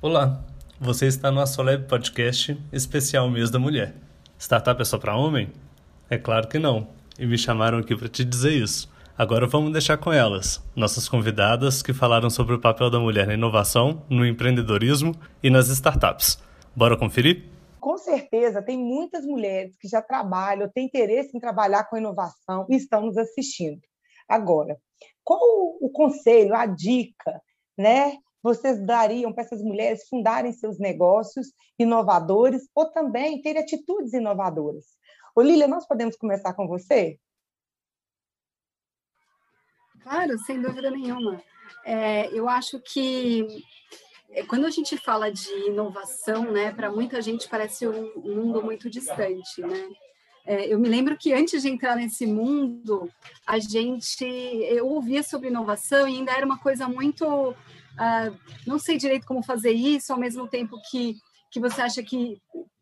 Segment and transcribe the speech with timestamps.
[0.00, 0.44] Olá,
[0.80, 3.96] você está no Assolab Podcast especial Mês da Mulher.
[4.38, 5.50] Startup é só para homem?
[6.08, 6.86] É claro que não,
[7.18, 8.88] e me chamaram aqui para te dizer isso.
[9.18, 13.34] Agora vamos deixar com elas, nossas convidadas que falaram sobre o papel da mulher na
[13.34, 16.40] inovação, no empreendedorismo e nas startups.
[16.76, 17.48] Bora conferir?
[17.80, 22.76] Com certeza, tem muitas mulheres que já trabalham, têm interesse em trabalhar com inovação e
[22.76, 23.80] estão nos assistindo.
[24.28, 24.76] Agora,
[25.24, 25.40] qual
[25.80, 27.42] o conselho, a dica,
[27.76, 28.12] né?
[28.42, 34.96] Vocês dariam para essas mulheres fundarem seus negócios inovadores ou também ter atitudes inovadoras?
[35.34, 37.18] Olília, nós podemos começar com você?
[40.00, 41.42] Claro, sem dúvida nenhuma.
[41.84, 43.64] É, eu acho que
[44.30, 48.88] é, quando a gente fala de inovação, né, para muita gente parece um mundo muito
[48.88, 49.88] distante, né?
[50.44, 53.10] É, eu me lembro que antes de entrar nesse mundo,
[53.46, 57.54] a gente eu ouvia sobre inovação e ainda era uma coisa muito,
[57.98, 61.16] uh, não sei direito como fazer isso, ao mesmo tempo que
[61.50, 62.40] que você acha que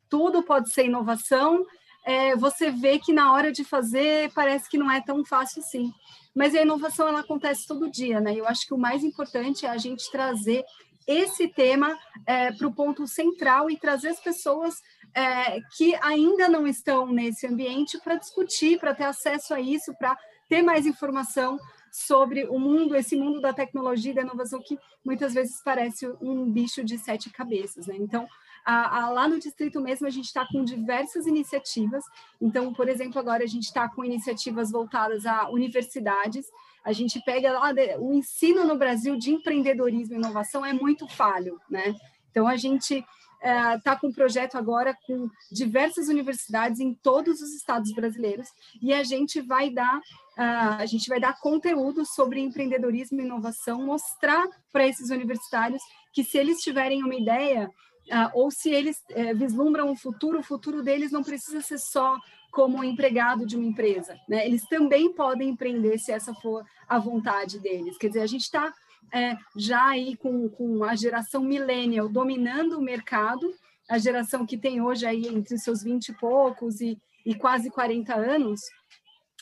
[0.09, 1.65] tudo pode ser inovação,
[2.05, 5.93] é, você vê que na hora de fazer parece que não é tão fácil assim.
[6.35, 8.35] Mas a inovação ela acontece todo dia, né?
[8.35, 10.65] Eu acho que o mais importante é a gente trazer
[11.07, 11.97] esse tema
[12.27, 14.75] é, para o ponto central e trazer as pessoas
[15.15, 20.17] é, que ainda não estão nesse ambiente para discutir, para ter acesso a isso, para
[20.49, 21.59] ter mais informação
[21.97, 26.51] sobre o mundo, esse mundo da tecnologia e da inovação que muitas vezes parece um
[26.51, 27.97] bicho de sete cabeças, né?
[27.99, 28.27] Então,
[28.65, 32.05] a, a, lá no distrito mesmo a gente está com diversas iniciativas.
[32.41, 36.47] Então, por exemplo, agora a gente está com iniciativas voltadas a universidades
[36.87, 41.61] a gente pega lá o ensino no Brasil de empreendedorismo e inovação é muito falho,
[41.69, 41.93] né?
[42.31, 43.05] Então a gente
[43.41, 48.49] está é, com um projeto agora com diversas universidades em todos os estados brasileiros
[48.81, 53.85] e a gente vai dar uh, a gente vai dar conteúdo sobre empreendedorismo e inovação,
[53.85, 57.69] mostrar para esses universitários que se eles tiverem uma ideia
[58.09, 62.19] uh, ou se eles uh, vislumbram um futuro, o futuro deles não precisa ser só
[62.53, 64.47] como empregado de uma empresa, né?
[64.47, 67.99] Eles também podem empreender se essa for a vontade deles.
[67.99, 68.73] Quer dizer, a gente está
[69.13, 73.53] é, já aí com, com a geração millennial dominando o mercado,
[73.89, 78.15] a geração que tem hoje aí entre seus 20 e poucos e, e quase 40
[78.15, 78.61] anos,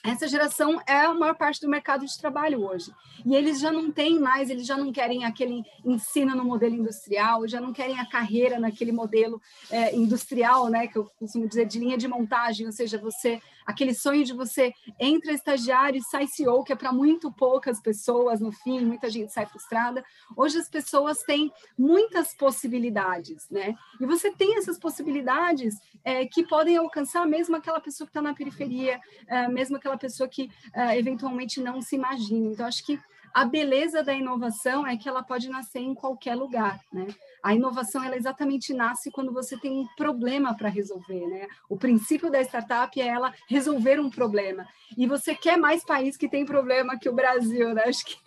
[0.02, 2.92] essa geração é a maior parte do mercado de trabalho hoje.
[3.24, 7.48] E eles já não têm mais, eles já não querem aquele ensino no modelo industrial,
[7.48, 9.40] já não querem a carreira naquele modelo
[9.70, 13.94] é, industrial, né, que eu costumo dizer de linha de montagem, ou seja, você aquele
[13.94, 18.52] sonho de você entra estagiário e sai CEO, que é para muito poucas pessoas no
[18.52, 20.04] fim, muita gente sai frustrada.
[20.36, 23.74] Hoje as pessoas têm muitas possibilidades, né?
[24.00, 25.74] E você tem essas possibilidades
[26.04, 30.28] é, que podem alcançar mesmo aquela pessoa que está na periferia, é, mesmo aquela pessoa
[30.28, 32.52] que é, eventualmente não se imagina.
[32.52, 32.98] Então, acho que
[33.34, 37.08] a beleza da inovação é que ela pode nascer em qualquer lugar, né?
[37.42, 41.46] A inovação ela exatamente nasce quando você tem um problema para resolver, né?
[41.68, 44.66] O princípio da startup é ela resolver um problema.
[44.96, 47.82] E você quer mais país que tem problema que o Brasil, né?
[47.86, 48.18] Acho que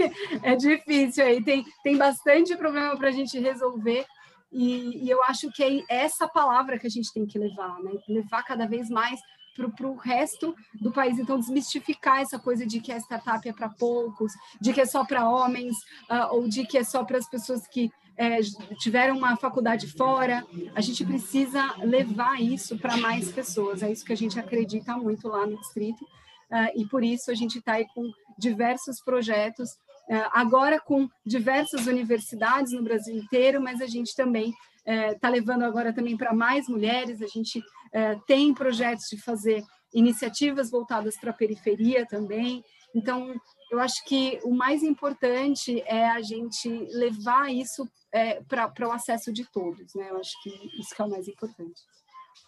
[0.43, 4.05] é difícil aí, tem, tem bastante problema para a gente resolver.
[4.51, 7.91] E, e, eu acho que é essa palavra que a gente tem que levar, né?
[8.07, 9.19] Levar cada vez mais
[9.57, 11.17] para o resto do país.
[11.17, 14.31] Então, desmistificar essa coisa de que a startup é para poucos,
[14.61, 15.75] de que é só para homens,
[16.09, 18.39] uh, ou de que é só para as pessoas que é,
[18.79, 20.45] tiveram uma faculdade fora.
[20.73, 23.83] A gente precisa levar isso para mais pessoas.
[23.83, 26.03] É isso que a gente acredita muito lá no distrito.
[26.03, 29.71] Uh, e por isso a gente está aí com diversos projetos,
[30.09, 34.53] uh, agora com diversas universidades no Brasil inteiro, mas a gente também
[34.87, 37.21] está uh, levando agora também para mais mulheres.
[37.21, 37.61] A gente
[37.91, 42.63] é, tem projetos de fazer iniciativas voltadas para a periferia também.
[42.95, 43.33] Então,
[43.71, 49.31] eu acho que o mais importante é a gente levar isso é, para o acesso
[49.31, 50.09] de todos, né?
[50.09, 50.49] Eu acho que
[50.79, 51.81] isso que é o mais importante.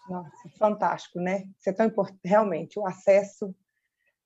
[0.08, 1.44] Nossa, fantástico, né?
[1.58, 3.54] Isso é tão importante, realmente, o acesso,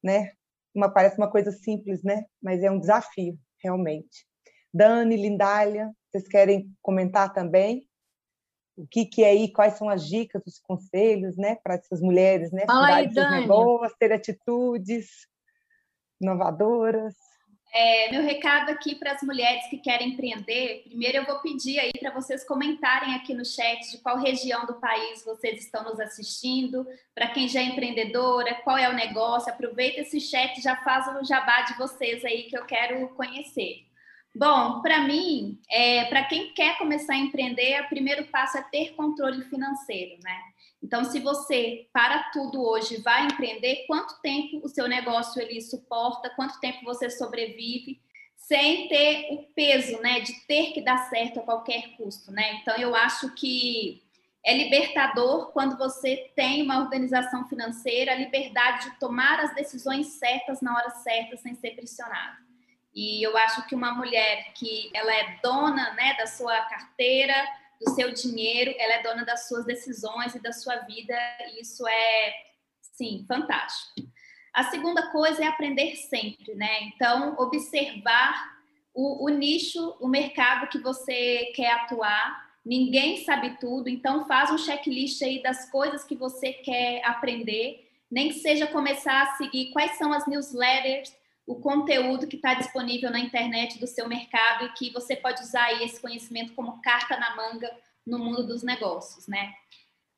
[0.02, 0.32] né?
[0.75, 2.25] Uma, parece uma coisa simples, né?
[2.42, 4.26] Mas é um desafio, realmente.
[4.72, 7.88] Dani, Lindália, vocês querem comentar também?
[8.76, 12.50] O que, que é aí, quais são as dicas, os conselhos, né, para essas mulheres,
[12.50, 13.43] né, Ai, Dani.
[13.43, 15.29] negócios, ter atitudes
[16.21, 17.15] inovadoras?
[17.76, 21.91] É, meu recado aqui para as mulheres que querem empreender, primeiro eu vou pedir aí
[21.99, 26.87] para vocês comentarem aqui no chat de qual região do país vocês estão nos assistindo,
[27.12, 31.25] para quem já é empreendedora, qual é o negócio, aproveita esse chat, já faz o
[31.25, 33.85] jabá de vocês aí que eu quero conhecer.
[34.36, 38.94] Bom, para mim, é, para quem quer começar a empreender, o primeiro passo é ter
[38.94, 40.40] controle financeiro, né?
[40.82, 46.31] Então, se você para tudo hoje vai empreender, quanto tempo o seu negócio ele suporta,
[46.31, 48.02] quanto tempo você sobrevive
[48.36, 52.56] sem ter o peso, né, de ter que dar certo a qualquer custo, né?
[52.60, 54.02] Então eu acho que
[54.44, 60.60] é libertador quando você tem uma organização financeira, a liberdade de tomar as decisões certas
[60.60, 62.44] na hora certa, sem ser pressionado.
[62.94, 67.35] E eu acho que uma mulher que ela é dona, né, da sua carteira,
[67.81, 71.17] do seu dinheiro, ela é dona das suas decisões e da sua vida,
[71.49, 72.35] e isso é,
[72.81, 74.08] sim, fantástico.
[74.52, 76.82] A segunda coisa é aprender sempre, né?
[76.82, 78.55] Então, observar
[78.94, 82.44] o, o nicho, o mercado que você quer atuar.
[82.64, 88.29] Ninguém sabe tudo, então faz um checklist aí das coisas que você quer aprender, nem
[88.29, 91.12] que seja começar a seguir quais são as newsletters,
[91.46, 95.82] o conteúdo que está disponível na internet do seu mercado e que você pode usar
[95.82, 97.70] esse conhecimento como carta na manga
[98.06, 99.52] no mundo dos negócios, né?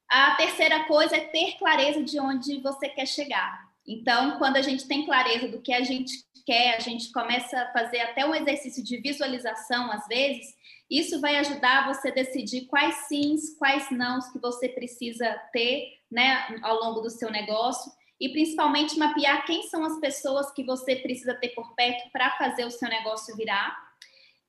[0.09, 3.67] A terceira coisa é ter clareza de onde você quer chegar.
[3.87, 6.13] Então, quando a gente tem clareza do que a gente
[6.45, 10.55] quer, a gente começa a fazer até um exercício de visualização, às vezes,
[10.89, 16.57] isso vai ajudar você a decidir quais sims, quais nãos que você precisa ter né,
[16.63, 17.91] ao longo do seu negócio
[18.21, 22.65] e principalmente mapear quem são as pessoas que você precisa ter por perto para fazer
[22.65, 23.77] o seu negócio virar.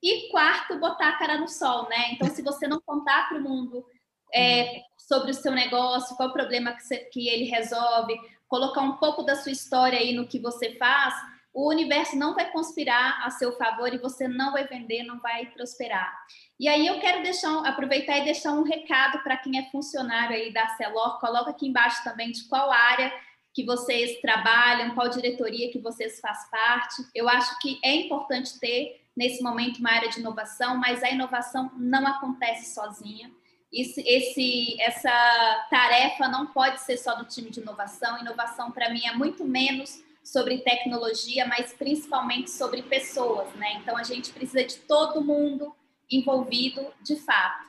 [0.01, 2.11] E quarto, botar a cara no sol, né?
[2.11, 3.85] Então, se você não contar para o mundo
[4.33, 8.15] é, sobre o seu negócio, qual o problema que, você, que ele resolve,
[8.47, 11.13] colocar um pouco da sua história aí no que você faz,
[11.53, 15.47] o universo não vai conspirar a seu favor e você não vai vender, não vai
[15.47, 16.15] prosperar.
[16.59, 20.53] E aí eu quero deixar, aproveitar e deixar um recado para quem é funcionário aí
[20.53, 23.11] da Celor, coloca aqui embaixo também de qual área
[23.57, 27.03] que vocês trabalham, qual diretoria que vocês fazem parte.
[27.15, 31.71] Eu acho que é importante ter nesse momento uma área de inovação, mas a inovação
[31.75, 33.31] não acontece sozinha.
[33.73, 38.19] Esse, esse, essa tarefa não pode ser só do time de inovação.
[38.19, 43.73] Inovação, para mim, é muito menos sobre tecnologia, mas principalmente sobre pessoas, né?
[43.81, 45.75] Então, a gente precisa de todo mundo
[46.11, 47.66] envolvido de fato.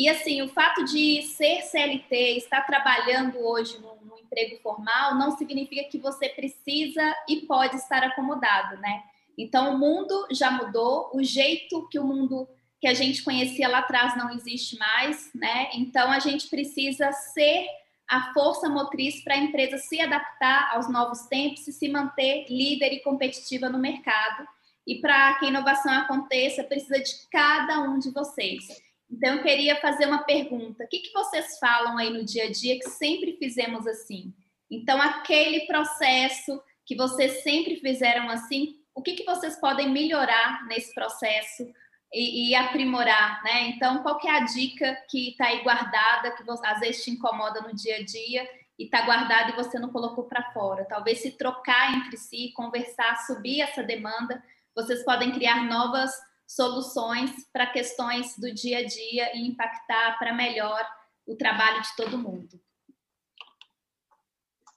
[0.00, 5.90] E, assim, o fato de ser CLT, estar trabalhando hoje no, emprego formal, não significa
[5.90, 9.02] que você precisa e pode estar acomodado, né?
[9.36, 12.48] Então, o mundo já mudou, o jeito que o mundo
[12.80, 15.68] que a gente conhecia lá atrás não existe mais, né?
[15.74, 17.66] Então, a gente precisa ser
[18.08, 22.94] a força motriz para a empresa se adaptar aos novos tempos e se manter líder
[22.94, 24.48] e competitiva no mercado.
[24.86, 28.88] E para que a inovação aconteça, precisa de cada um de vocês.
[29.10, 32.50] Então, eu queria fazer uma pergunta: o que, que vocês falam aí no dia a
[32.50, 34.32] dia que sempre fizemos assim?
[34.70, 40.94] Então, aquele processo que vocês sempre fizeram assim, o que, que vocês podem melhorar nesse
[40.94, 41.64] processo
[42.12, 43.68] e, e aprimorar, né?
[43.68, 47.60] Então, qual é a dica que está aí guardada, que você, às vezes te incomoda
[47.60, 48.48] no dia a dia
[48.78, 50.84] e está guardada e você não colocou para fora?
[50.84, 54.42] Talvez se trocar entre si, conversar, subir essa demanda,
[54.74, 56.10] vocês podem criar novas
[56.50, 60.84] soluções para questões do dia a dia e impactar para melhor
[61.24, 62.60] o trabalho de todo mundo.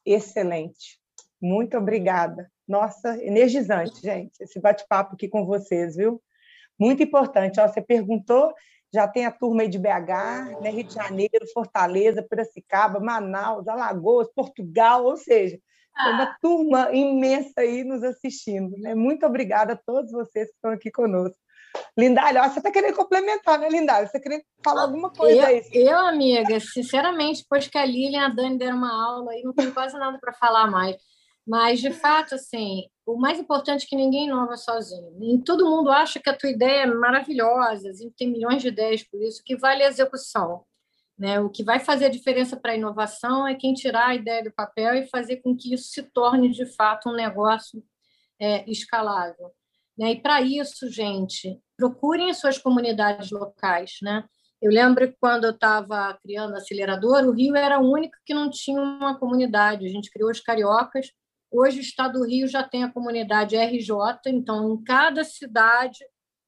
[0.05, 0.99] Excelente.
[1.41, 2.51] Muito obrigada.
[2.67, 6.21] Nossa, energizante, gente, esse bate-papo aqui com vocês, viu?
[6.79, 7.59] Muito importante.
[7.59, 8.53] Ó, você perguntou,
[8.93, 14.31] já tem a turma aí de BH, né, Rio de Janeiro, Fortaleza, Piracicaba, Manaus, Alagoas,
[14.33, 15.57] Portugal, ou seja,
[15.95, 16.09] ah.
[16.11, 18.77] uma turma imensa aí nos assistindo.
[18.77, 18.93] Né?
[18.93, 21.42] Muito obrigada a todos vocês que estão aqui conosco.
[21.97, 24.07] Lindália, você está querendo complementar, né, Lindália?
[24.07, 25.61] Você querendo falar alguma coisa eu, aí?
[25.73, 29.53] Eu, amiga, sinceramente, depois que a Lilian e a Dani deram uma aula, aí não
[29.53, 30.95] tenho quase nada para falar mais.
[31.45, 35.11] Mas, de fato, assim, o mais importante é que ninguém inova sozinho.
[35.21, 38.69] E todo mundo acha que a tua ideia é maravilhosa, a gente tem milhões de
[38.69, 40.63] ideias por isso, que vale a execução.
[41.17, 41.39] Né?
[41.39, 44.51] O que vai fazer a diferença para a inovação é quem tirar a ideia do
[44.51, 47.83] papel e fazer com que isso se torne, de fato, um negócio
[48.39, 49.51] é, escalável.
[49.97, 50.13] Né?
[50.13, 53.93] E para isso, gente, procurem as suas comunidades locais.
[54.01, 54.23] Né?
[54.61, 58.33] Eu lembro que quando eu estava criando a aceleradora, o Rio era o único que
[58.33, 59.85] não tinha uma comunidade.
[59.85, 61.11] A gente criou os cariocas.
[61.51, 63.91] Hoje o Estado do Rio já tem a comunidade RJ,
[64.27, 65.99] então em cada cidade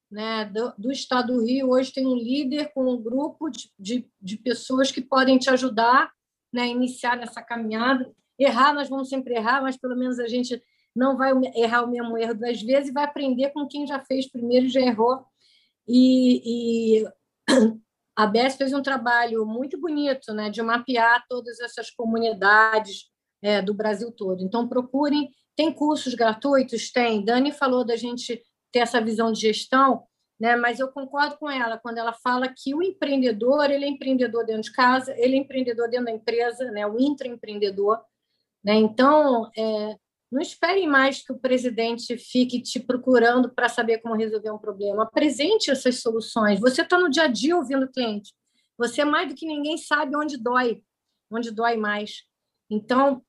[0.10, 4.10] né, do, do, Estado do Rio hoje tem um líder com um grupo de, de,
[4.20, 6.12] de pessoas que podem te ajudar
[6.52, 8.10] né, a iniciar nessa caminhada.
[8.40, 10.60] Errar, nós vamos sempre errar, mas pelo menos a gente
[10.96, 14.32] não vai errar o mesmo erro duas vezes e vai aprender com quem já fez
[14.32, 15.26] primeiro e já errou.
[15.88, 17.06] E, e
[18.16, 23.10] a BES fez um trabalho muito bonito né, de mapear todas essas comunidades
[23.42, 24.42] é, do Brasil todo.
[24.42, 25.30] Então, procurem.
[25.56, 26.92] Tem cursos gratuitos?
[26.92, 27.24] Tem.
[27.24, 30.04] Dani falou da gente ter essa visão de gestão,
[30.38, 30.56] né?
[30.58, 34.64] mas eu concordo com ela quando ela fala que o empreendedor ele é empreendedor dentro
[34.64, 36.86] de casa, ele é empreendedor dentro da empresa, né?
[36.86, 38.02] o intraempreendedor.
[38.62, 38.76] Né?
[38.76, 39.96] Então, é,
[40.32, 45.04] Não espere mais que o presidente fique te procurando para saber como resolver um problema.
[45.04, 46.60] Apresente essas soluções.
[46.60, 48.34] Você está no dia a dia ouvindo o cliente.
[48.78, 50.84] Você, mais do que ninguém, sabe onde dói,
[51.32, 52.24] onde dói mais.
[52.70, 53.24] Então,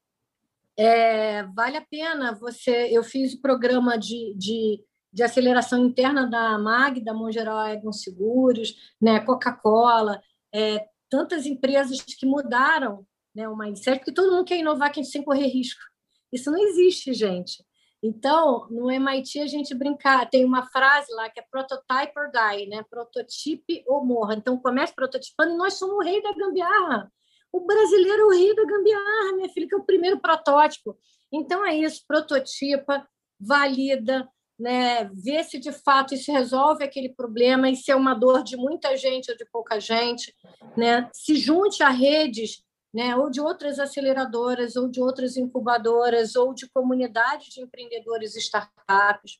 [0.76, 2.88] é, vale a pena você.
[2.90, 8.74] Eu fiz o programa de, de, de aceleração interna da MAG, da Mongeral Egon Seguros,
[9.00, 10.20] né, Coca-Cola,
[10.52, 15.46] é, tantas empresas que mudaram né, o mindset, porque todo mundo quer inovar sem correr
[15.46, 15.80] risco.
[16.36, 17.64] Isso não existe, gente.
[18.02, 22.66] Então, no MIT a gente brincar, tem uma frase lá que é prototype or die,
[22.66, 22.84] né?
[22.88, 24.34] Prototipe ou morra.
[24.34, 27.10] Então, comece prototipando e nós somos o rei da gambiarra.
[27.50, 30.96] O brasileiro é o rei da gambiarra, minha filha, que é o primeiro protótipo.
[31.32, 33.08] Então, é isso, prototipa,
[33.40, 34.28] valida,
[34.58, 35.04] né?
[35.14, 38.96] vê se de fato isso resolve aquele problema e se é uma dor de muita
[38.96, 40.34] gente ou de pouca gente.
[40.76, 41.08] Né?
[41.12, 42.62] Se junte a redes
[42.92, 48.38] né, ou de outras aceleradoras, ou de outras incubadoras, ou de comunidade de empreendedores e
[48.38, 49.38] startups.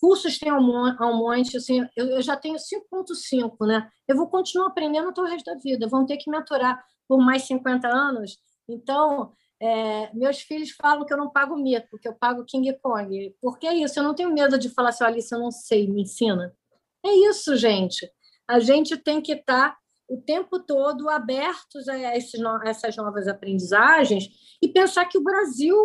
[0.00, 3.90] Cursos tem um monte, assim, eu, já tenho 5.5, né?
[4.06, 7.18] Eu vou continuar aprendendo até o resto da vida, vão ter que me aturar por
[7.18, 8.38] mais 50 anos.
[8.68, 13.34] Então, é, meus filhos falam que eu não pago mico, que eu pago King Kong.
[13.40, 16.02] Porque é isso, eu não tenho medo de falar assim, Alice, eu não sei, me
[16.02, 16.54] ensina.
[17.04, 18.10] É isso, gente.
[18.48, 24.28] A gente tem que estar tá o tempo todo abertos a, essas novas aprendizagens
[24.62, 25.76] e pensar que o Brasil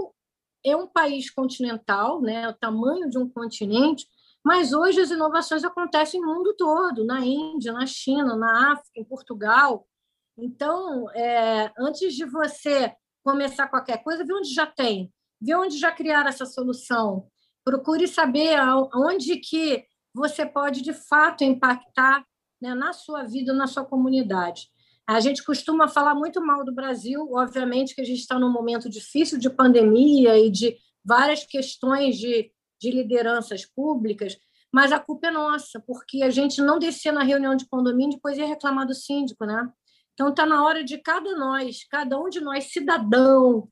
[0.66, 4.06] é um país continental, né, o tamanho de um continente,
[4.44, 9.04] mas hoje as inovações acontecem no mundo todo, na Índia, na China, na África, em
[9.04, 9.88] Portugal.
[10.38, 15.92] Então, é, antes de você começar qualquer coisa, vê onde já tem, vê onde já
[15.92, 17.28] criaram essa solução.
[17.64, 18.58] Procure saber
[18.96, 22.26] onde que você pode, de fato, impactar
[22.62, 24.70] né, na sua vida, na sua comunidade.
[25.08, 28.88] A gente costuma falar muito mal do Brasil, obviamente que a gente está num momento
[28.88, 34.38] difícil de pandemia e de várias questões de, de lideranças públicas,
[34.72, 38.38] mas a culpa é nossa, porque a gente não descia na reunião de condomínio, depois
[38.38, 39.68] ia reclamar do síndico, né?
[40.14, 43.68] Então está na hora de cada nós, cada um de nós, cidadão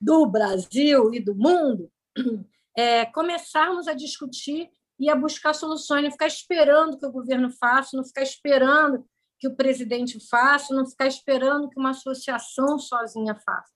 [0.00, 1.90] do Brasil e do mundo,
[2.76, 4.68] é, começarmos a discutir
[5.02, 9.04] e a buscar soluções, não ficar esperando que o governo faça, não ficar esperando
[9.36, 13.72] que o presidente faça, não ficar esperando que uma associação sozinha faça.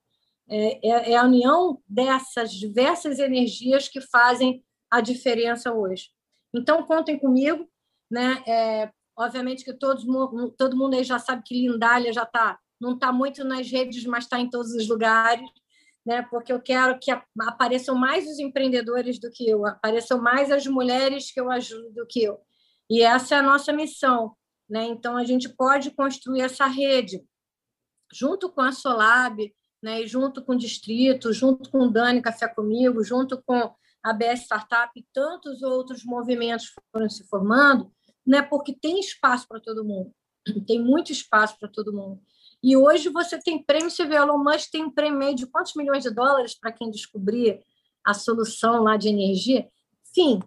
[0.49, 6.11] É, é, é a união dessas diversas energias que fazem a diferença hoje.
[6.55, 7.69] Então, contem comigo.
[8.09, 8.41] Né?
[8.47, 10.05] É, obviamente que todos,
[10.57, 14.23] todo mundo aí já sabe que Lindália já está, não está muito nas redes, mas
[14.23, 15.51] está em todos os lugares
[16.07, 16.23] né?
[16.23, 17.11] Porque eu quero que
[17.41, 22.07] apareçam mais os empreendedores do que eu, apareçam mais as mulheres que eu ajudo do
[22.07, 22.39] que eu.
[22.89, 24.37] E essa é a nossa missão,
[24.71, 24.85] né?
[24.85, 27.25] Então a gente pode construir essa rede
[28.15, 30.03] junto com a Solab, né?
[30.03, 34.45] E junto com o distrito, junto com o Dani Café comigo, junto com a BS
[34.45, 37.93] Startup e tantos outros movimentos foram se formando,
[38.25, 38.43] né?
[38.43, 40.15] Porque tem espaço para todo mundo.
[40.69, 42.23] Tem muito espaço para todo mundo.
[42.63, 46.03] E hoje você tem prêmio, você vê, Elon Musk tem um prêmio de quantos milhões
[46.03, 47.61] de dólares para quem descobrir
[48.05, 49.69] a solução lá de energia.
[50.11, 50.41] Enfim,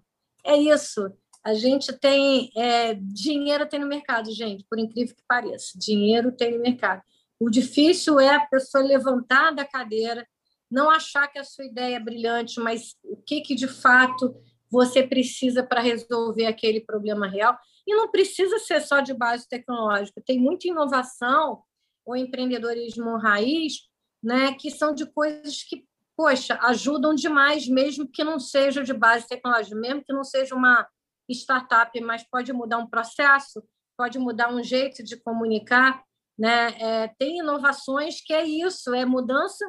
[0.46, 1.12] é isso.
[1.44, 5.78] A gente tem é, dinheiro tem no mercado, gente, por incrível que pareça.
[5.78, 7.02] Dinheiro tem no mercado.
[7.40, 10.28] O difícil é a pessoa levantar da cadeira,
[10.70, 14.36] não achar que a sua ideia é brilhante, mas o que, que de fato
[14.70, 17.58] você precisa para resolver aquele problema real.
[17.88, 21.64] E não precisa ser só de base tecnológica, tem muita inovação
[22.10, 23.88] ou empreendedorismo raiz,
[24.22, 25.86] né, que são de coisas que,
[26.18, 30.88] poxa, ajudam demais, mesmo que não seja de base tecnológica, mesmo que não seja uma
[31.30, 33.64] startup, mas pode mudar um processo,
[33.98, 36.04] pode mudar um jeito de comunicar.
[36.38, 36.76] Né?
[36.80, 39.66] É, tem inovações que é isso, é mudança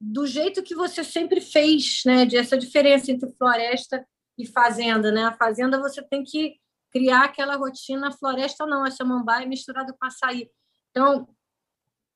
[0.00, 2.24] do jeito que você sempre fez, né?
[2.24, 4.06] De essa diferença entre floresta
[4.38, 5.24] e fazenda, né?
[5.24, 6.56] A fazenda você tem que
[6.90, 10.48] criar aquela rotina, floresta não, essa samambaia misturada com açaí.
[10.90, 11.28] Então,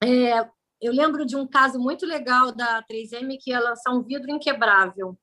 [0.05, 4.31] é, eu lembro de um caso muito legal da 3M que ia lançar um vidro
[4.31, 5.19] inquebrável.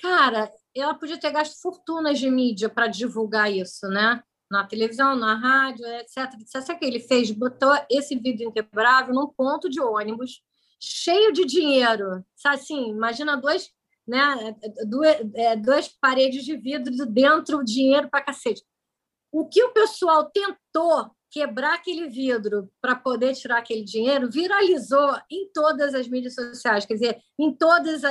[0.00, 4.22] Cara, ela podia ter gasto fortunas de mídia para divulgar isso, né?
[4.50, 6.32] Na televisão, na rádio, etc.
[6.46, 7.30] Sabe o que ele fez?
[7.30, 10.42] Botou esse vidro inquebrável num ponto de ônibus,
[10.80, 12.24] cheio de dinheiro.
[12.34, 13.70] Sabe assim, imagina dois,
[14.08, 14.56] né,
[14.88, 18.62] duas, é, duas paredes de vidro dentro, dinheiro para cacete.
[19.30, 25.50] O que o pessoal tentou quebrar aquele vidro para poder tirar aquele dinheiro viralizou em
[25.52, 28.02] todas as mídias sociais, quer dizer, em todos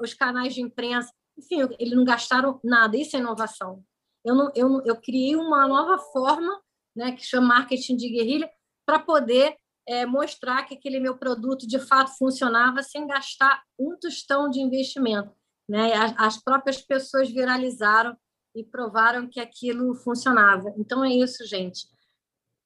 [0.00, 1.12] os canais de imprensa.
[1.38, 2.96] Enfim, eles não gastaram nada.
[2.96, 3.82] Isso é inovação.
[4.24, 6.60] Eu, não, eu, eu criei uma nova forma,
[6.94, 8.50] né, que chama marketing de guerrilha,
[8.84, 9.56] para poder
[9.86, 15.32] é, mostrar que aquele meu produto de fato funcionava sem gastar um tostão de investimento.
[15.68, 15.94] Né?
[15.94, 18.16] As, as próprias pessoas viralizaram
[18.54, 20.72] e provaram que aquilo funcionava.
[20.76, 21.86] Então é isso, gente.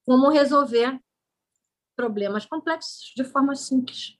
[0.06, 1.00] Como resolver
[1.96, 4.16] problemas complexos de forma simples.